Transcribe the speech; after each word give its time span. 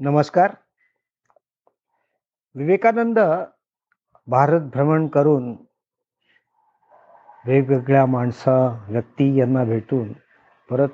नमस्कार. 0.00 0.54
विवेकानंद 2.54 3.18
भारत 4.26 4.60
भ्रमण 4.60 5.06
करून 5.06 5.52
वेगवेगळ्या 7.46 8.06
माणसं 8.06 8.78
व्यक्ती 8.88 9.38
यांना 9.38 9.64
भेटून 9.64 10.12
परत 10.70 10.88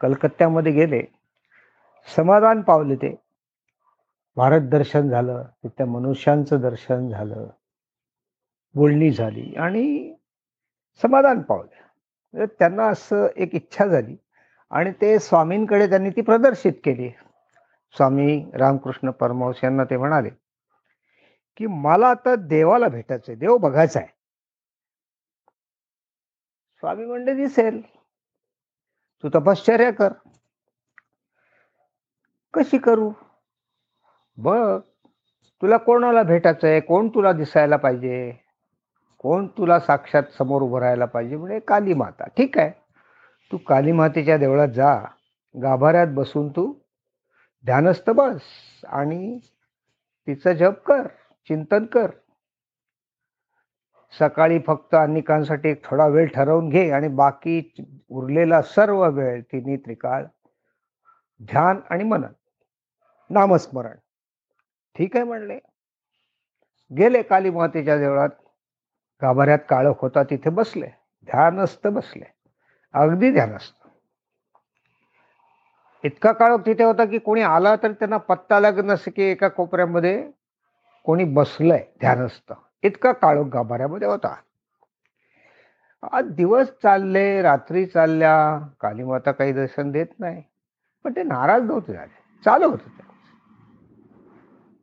कलकत्त्यामध्ये 0.00 0.72
गेले. 0.72 1.02
समाधान 2.16 2.62
पावले 2.62 2.96
ते. 2.96 3.14
भारत 4.36 4.60
दर्शन 4.60 5.08
झालं 5.08 5.44
तिथल्या 5.62 5.86
मनुष्यांचं 5.86 6.60
दर्शन 6.60 7.08
झालं. 7.08 7.46
बोलणी 8.74 9.10
झाली 9.10 9.54
आणि 9.56 10.14
समाधान 11.02 11.42
पावलं. 11.42 11.82
म्हणजे 12.34 12.54
त्यांना 12.58 12.86
असं 12.86 13.26
एक 13.36 13.54
इच्छा 13.54 13.86
झाली 13.86 14.16
आणि 14.70 14.92
ते 15.00 15.18
स्वामींकडे 15.18 15.88
त्यांनी 15.88 16.10
ती 16.10 16.20
प्रदर्शित 16.20 16.72
केली. 16.84 17.10
स्वामी 17.96 18.50
रामकृष्ण 18.54 19.10
परमहंस 19.10 19.56
यांना 19.64 19.84
ते 19.84 19.96
म्हणाले 19.96 20.30
की 21.56 21.66
मला 21.66 22.08
आता 22.08 22.34
देवाला 22.36 22.88
भेटायचंय 22.88 23.34
देव 23.34 23.56
बघायचा 23.56 24.00
आहे. 24.00 24.08
स्वामी 26.76 27.04
म्हणले 27.04 27.34
दिसेल. 27.34 27.82
तू 29.22 29.28
तपश्चर्या 29.28 29.92
कर. 29.92 30.12
कशी 32.54 32.78
करू? 32.78 33.12
बघ 34.36 34.80
तुला 35.62 35.76
कोणाला 35.76 36.22
भेटायचंय? 36.22 36.80
कोण 36.80 37.08
तुला 37.08 37.32
दिसायला 37.32 37.76
पाहिजे? 37.76 38.32
कोण 39.18 39.46
तुला 39.46 39.80
साक्षात 39.80 40.22
समोर 40.38 40.62
उभं 40.62 40.78
राहायला 40.78 41.04
पाहिजे? 41.04 41.36
म्हणजे 41.36 41.60
काली 41.60 41.94
माता. 41.94 42.24
ठीक 42.28 42.58
आहे. 42.58 42.70
तू 43.52 43.56
काली 43.56 43.92
मातेच्या 43.92 44.36
देवळात 44.36 44.68
जा. 44.68 44.98
गाभाऱ्यात 45.62 46.06
बसून 46.10 46.48
तू 46.48 46.77
ध्यानस्थ 47.64 48.10
बस 48.10 48.40
आणि 48.88 49.38
तिचं 50.26 50.52
जप 50.52 50.82
कर 50.86 51.06
चिंतन 51.48 51.84
कर. 51.84 52.10
सकाळी 54.18 54.58
फक्त 54.66 54.94
अनेकांसाठी 54.94 55.68
एक 55.68 55.84
थोडा 55.84 56.06
वेळ 56.06 56.26
ठरवून 56.26 56.68
घे 56.68 56.90
आणि 56.90 57.08
बाकी 57.08 57.70
उरलेला 58.08 58.62
सर्व 58.62 59.10
वेळ 59.10 59.42
तिन्ही 59.42 59.76
त्रिकाळ 59.76 60.24
ध्यान 61.42 61.80
आणि 61.90 62.04
मनन 62.04 62.32
नामस्मरण. 63.30 63.96
ठीक 64.96 65.16
आहे 65.16 65.24
म्हणले. 65.24 65.58
गेले 66.98 67.22
काली 67.22 67.50
मातेच्या 67.50 67.98
देवळात. 67.98 68.28
गाभाऱ्यात 69.22 69.58
काळोख 69.68 69.94
होता 69.98 70.22
तिथे 70.22 70.50
बसले. 70.50 70.86
ध्यानस्थ 71.24 71.86
बसले. 71.86 72.24
अगदी 72.92 73.32
ध्यानस्थ. 73.32 73.77
इतका 76.04 76.32
काळोख 76.32 76.58
तिथे 76.66 76.84
होता 76.84 77.04
की 77.04 77.18
कोणी 77.18 77.42
आला 77.42 77.76
तर 77.76 77.92
त्यांना 77.92 78.16
पत्ता 78.16 78.60
लागत 78.60 78.84
नसे 78.84 79.10
की 79.10 79.22
एका 79.22 79.48
कोपऱ्यामध्ये 79.48 80.30
कोणी 81.04 81.24
बसलंय 81.24 81.84
ध्यानस्थ. 82.00 82.52
इतका 82.82 83.12
काळोख 83.12 83.46
गाभाऱ्यामध्ये 83.46 84.08
होता. 84.08 84.34
आज 86.12 86.24
दिवस 86.24 86.66
चालले 86.82 87.42
रात्री 87.42 87.86
चालल्या 87.86 88.66
कालीमाता 88.80 89.32
काही 89.32 89.52
दर्शन 89.52 89.90
देत 89.90 90.06
नाही. 90.18 90.42
पण 91.04 91.12
ते 91.16 91.22
नाराज 91.22 91.62
नव्हते 91.62 91.92
झाले. 91.92 92.18
चालू 92.44 92.70
होत 92.70 92.78
ते. 92.78 93.02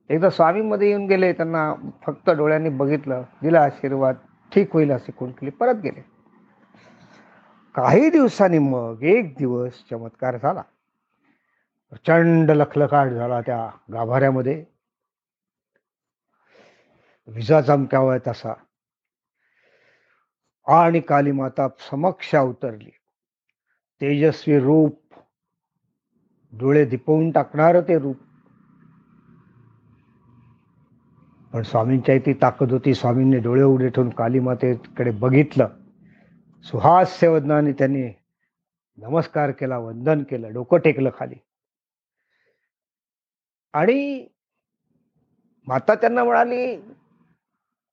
एकदा 0.10 0.30
स्वामीमध्ये 0.30 0.88
येऊन 0.88 1.08
गेले 1.08 1.34
त्यांना 1.34 1.74
फक्त 2.06 2.30
डोळ्यांनी 2.30 2.70
बघितलं 2.70 3.24
दिला 3.42 3.62
आशीर्वाद 3.62 4.16
ठीक 4.54 4.74
होईल 4.74 4.92
असे 4.92 5.12
कोण 5.12 5.32
केले 5.32 5.52
परत 5.52 5.76
गेले. 5.76 6.06
काही 7.76 8.10
दिवसांनी 8.10 8.58
मग 8.58 8.98
एक 9.02 9.34
दिवस 9.38 9.72
चमत्कार 9.90 10.38
झाला. 10.38 10.62
प्रचंड 11.96 12.52
लखलखाट 12.52 13.08
झाला 13.08 13.42
त्या 13.42 13.70
गाभाऱ्यामध्ये. 13.94 14.66
विजा 17.28 17.62
चमकावाय 17.62 18.20
तसा. 18.28 18.54
आणि 20.68 21.00
कालीमाता 21.00 21.68
समक्ष 21.92 22.36
अवतरली 22.36 22.90
तेजस्वी 24.02 24.60
रूप 24.60 25.02
डोळे 26.60 26.86
दिपवून 26.86 27.32
टाकणार 27.32 27.82
ते 27.82 28.00
रूप. 28.00 28.16
पण 31.54 31.62
स्वामींच्या 31.62 32.18
ती 32.18 32.34
ताकद 32.34 32.72
होती 32.72 32.94
स्वामींनी 32.94 33.38
डोळे 33.38 33.64
उघडे 33.64 33.90
ठेवून 33.90 34.10
कालीमातेकडे 34.10 35.12
बघितलं. 35.12 35.68
सुहास्य 36.64 37.28
वदनाने 37.28 37.72
त्यांनी 37.72 38.14
नमस्कार 38.98 39.52
केला 39.52 39.78
वंदन 39.78 40.24
केलं 40.24 40.54
डोकं 40.54 40.78
टेकलं 40.78 41.10
खाली. 41.20 41.36
आणि 43.76 44.28
माता 45.68 45.96
त्यांना 45.96 46.24
म्हणाली 46.24 46.78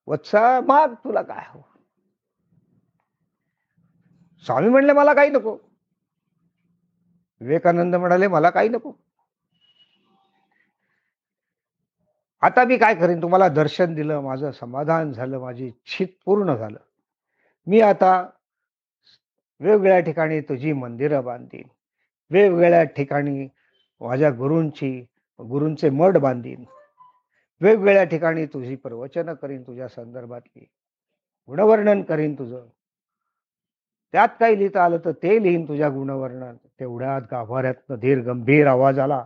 वत्सा 0.07 0.61
माग 0.61 0.89
तुला 0.95 1.23
काय 1.23 1.45
हवं? 1.49 1.63
स्वामी 4.45 4.69
म्हणले 4.69 4.93
मला 4.93 5.15
काही 5.15 5.31
नको. 5.31 5.59
विवेकानंद 7.41 7.95
म्हणाले 7.95 8.27
मला 8.27 8.51
काही 8.51 8.69
नको. 8.69 8.93
आता 12.41 12.65
मी 12.65 12.79
काय 12.79 12.95
करीन? 12.95 13.23
तुम्हाला 13.23 13.49
दर्शन 13.49 13.95
दिलं 13.95 14.21
माझं 14.21 14.53
समाधान 14.53 15.13
झालं 15.13 15.39
माझी 15.39 15.67
इच्छित 15.67 16.09
पूर्ण 16.25 16.55
झालं. 16.55 16.79
मी 17.67 17.81
आता 17.81 18.27
वेगवेगळ्या 19.61 20.01
ठिकाणी 20.01 20.41
तुझी 20.41 20.73
मंदिरं 20.73 21.25
बांधीन. 21.25 21.69
वेगवेगळ्या 22.31 22.85
ठिकाणी 22.85 23.49
माझ्या 24.01 24.31
गुरूंची 24.31 25.07
गुरूंचे 25.43 25.91
मठ 25.91 26.17
बांधीन. 26.17 26.65
वेगवेगळ्या 27.61 28.05
ठिकाणी 28.05 28.47
तुझी 28.47 28.77
प्रवचनं 28.77 29.35
करीन 29.35 29.63
तुझ्या 29.63 29.89
संदर्भातली. 29.89 30.67
गुणवर्णन 31.49 32.03
करीन 32.03 32.35
तुझं. 32.35 32.67
त्यात 34.13 34.29
काही 34.41 34.59
लिहिता 34.59 34.85
आलं 34.85 34.99
तर 35.05 35.11
ते 35.11 35.43
लिहीन 35.43 35.69
तुझ्या 35.69 35.89
गुणवर्णन. 35.89 36.57
तेवढ्यात 36.81 37.23
गाभाऱ्यातनं 37.31 37.97
धीर 37.97 38.21
गंभीर 38.21 38.67
आवाज 38.67 38.99
आला. 38.99 39.25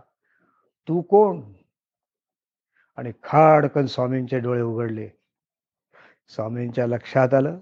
तू 0.87 1.01
कोण? 1.01 1.41
आणि 2.97 3.11
खाडकन 3.23 3.85
स्वामींचे 3.85 4.39
डोळे 4.39 4.61
उघडले. 4.61 5.09
स्वामींच्या 6.27 6.87
लक्षात 6.87 7.33
आलं. 7.33 7.59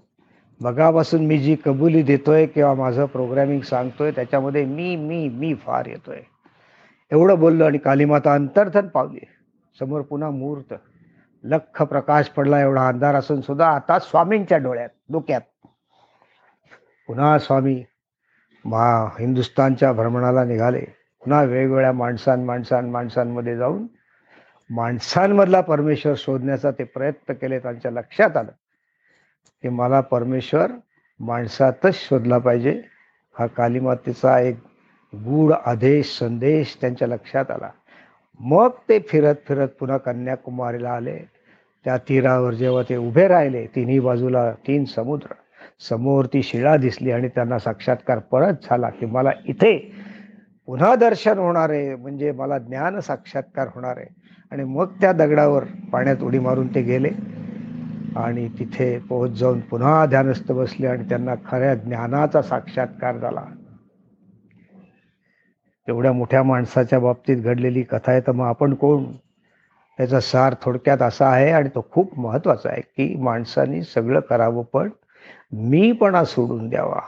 मगापासून 0.60 1.26
मी 1.26 1.38
जी 1.38 1.56
कबुली 1.64 2.02
देतोय 2.02 2.46
किंवा 2.46 2.74
माझं 2.74 3.06
प्रोग्रॅमिंग 3.06 3.60
सांगतोय 3.60 4.10
त्याच्यामध्ये 4.10 4.64
मी 4.64 4.96
मी 4.96 5.28
मी 5.28 5.54
फार 5.54 5.86
येतोय. 5.86 6.22
एवढं 7.12 7.38
बोललो 7.38 7.64
आणि 7.64 7.78
कालीमाता 7.78 8.34
अंतर्धन 8.34 8.88
पावली. 8.88 9.20
समोर 9.78 10.00
पुन्हा 10.00 10.30
मुहूर्त 10.30 10.74
लख 11.44 11.82
प्रकाश 11.82 12.28
पडला 12.28 12.60
एवढा 12.60 12.88
अंधार 12.88 13.14
असून 13.14 13.40
सुद्धा 13.40 13.66
आता 13.66 13.98
स्वामींच्या 13.98 14.58
डोळ्यात 14.58 14.88
डोक्यात. 15.12 15.40
पुन्हा 17.06 17.38
स्वामी 17.38 17.84
मा 18.64 19.08
हिंदुस्थानच्या 19.20 19.92
भ्रमणाला 19.92 20.44
निघाले. 20.44 20.80
पुन्हा 21.22 21.42
वेगवेगळ्या 21.42 21.92
माणसां 21.92 22.44
माणसां 22.44 22.88
माणसांमध्ये 22.88 23.56
जाऊन 23.56 23.86
माणसांमधला 24.70 25.60
परमेश्वर 25.60 26.14
शोधण्याचा 26.16 26.70
ते 26.70 26.84
प्रयत्न 26.84 27.34
केले 27.34 27.58
त्यांच्या 27.58 27.90
लक्षात 27.90 28.36
आलं. 28.36 28.52
की 29.62 29.68
मला 29.68 30.00
परमेश्वर 30.00 30.66
माणसातच 31.20 31.94
शोधला 31.94 32.38
पाहिजे. 32.38 32.82
हा 33.38 33.46
कालीमातेचा 33.46 34.40
एक 34.40 34.56
गूढ 35.14 35.52
आदेश 35.66 36.18
संदेश 36.18 36.78
त्यांच्या 36.80 37.08
लक्षात 37.08 37.50
आला. 37.50 37.70
मग 38.40 38.68
ते 38.88 38.98
फिरत 38.98 39.34
फिरत 39.48 39.68
पुन्हा 39.68 39.96
कन्याकुमारीला 39.96 40.90
आले. 40.90 41.18
त्या 41.84 41.96
तीरावर 41.96 42.54
जेव्हा 42.54 42.82
ते 42.82 42.96
उभे 42.96 43.28
राहिले 43.28 43.66
तिन्ही 43.66 44.00
बाजूला 44.00 44.52
तीन 44.52 44.84
समुद्र. 44.84 45.32
समोर 45.88 46.24
ती 46.24 46.42
शिळा 46.42 46.76
दिसली 46.76 47.10
आणि 47.10 47.28
त्यांना 47.28 47.58
साक्षात्कार 47.58 48.18
परत 48.18 48.52
झाला 48.52 48.88
की 48.88 49.06
मला 49.06 49.30
इथे 49.46 49.92
पुन्हा 50.66 50.94
दर्शन 50.94 51.38
होणार 51.38 51.70
आहे 51.70 51.94
म्हणजे 51.94 52.32
मला 52.32 52.58
ज्ञान 52.58 53.00
साक्षात्कार 53.00 53.68
होणार 53.74 53.96
आहे. 53.96 54.06
आणि 54.50 54.64
मग 54.64 54.86
त्या 55.00 55.12
दगडावर 55.12 55.64
पाण्यात 55.92 56.16
उडी 56.22 56.38
मारून 56.38 56.74
ते 56.74 56.82
गेले. 56.82 57.10
आणि 58.16 58.48
तिथे 58.48 58.98
पोहोच 58.98 59.30
जाऊन 59.30 59.60
पुन्हा 59.60 60.06
ध्यानस्थ 60.06 60.52
बसले 60.52 60.86
आणि 60.86 61.08
त्यांना 61.08 61.34
खऱ्या 61.46 61.74
ज्ञानाचा 61.74 62.42
साक्षात्कार 62.42 63.16
झाला. 63.16 63.42
एवढ्या 65.88 66.12
मोठ्या 66.12 66.42
माणसाच्या 66.42 66.98
बाबतीत 66.98 67.36
घडलेली 67.36 67.82
कथा 67.82 68.12
आहे. 68.12 68.20
तर 68.20 68.32
मग 68.32 68.46
आपण 68.46 68.74
कोण? 68.74 69.04
त्याचा 69.98 70.20
सार 70.20 70.54
थोडक्यात 70.62 71.02
असा 71.02 71.28
आहे 71.28 71.50
आणि 71.50 71.68
तो 71.68 71.86
खूप 71.92 72.18
महत्त्वाचा 72.18 72.70
आहे 72.70 72.80
की 72.80 73.16
माणसानी 73.16 73.82
सगळं 73.82 74.20
करावं 74.20 74.62
पण 74.62 74.90
मीपणा 75.52 76.24
सोडून 76.24 76.68
द्यावा. 76.68 77.00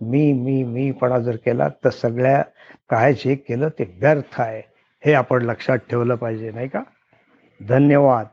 मी 0.00 0.32
मी 0.32 0.64
मीपणा 0.64 1.18
जर 1.18 1.36
केला 1.36 1.68
तर 1.68 1.90
सगळ्या 1.90 2.42
काय 2.90 3.12
जे 3.12 3.34
केलं 3.34 3.68
ते 3.68 3.84
व्यर्थ 4.00 4.40
आहे. 4.40 4.62
हे 5.06 5.12
आपण 5.12 5.42
लक्षात 5.42 5.78
ठेवलं 5.90 6.14
पाहिजे 6.14 6.50
नाही 6.50 6.68
का? 6.68 6.82
धन्यवाद. 7.68 8.26